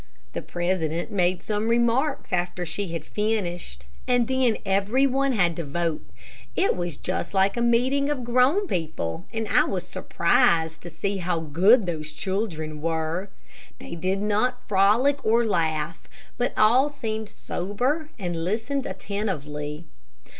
The 0.33 0.41
president 0.41 1.11
made 1.11 1.43
some 1.43 1.67
remarks 1.67 2.33
after 2.33 2.65
she 2.65 2.87
had 2.87 3.05
finished, 3.05 3.85
and 4.07 4.27
then 4.27 4.57
every 4.65 5.05
one 5.05 5.33
had 5.33 5.55
to 5.57 5.63
vote. 5.63 6.01
It 6.55 6.75
was 6.75 6.97
just 6.97 7.35
like 7.35 7.55
a 7.55 7.61
meeting 7.61 8.09
of 8.09 8.23
grown 8.23 8.65
people, 8.65 9.25
and 9.31 9.47
I 9.47 9.65
was 9.65 9.87
surprised 9.87 10.81
to 10.81 10.89
see 10.89 11.17
how 11.17 11.39
good 11.39 11.85
those 11.85 12.11
children 12.13 12.81
were. 12.81 13.29
They 13.77 13.93
did 13.93 14.21
not 14.23 14.67
frolic 14.67 15.23
nor 15.23 15.45
laugh, 15.45 16.09
but 16.35 16.57
all 16.57 16.89
seemed 16.89 17.29
sober 17.29 18.09
and 18.17 18.43
listened 18.43 18.87
attentively. 18.87 19.85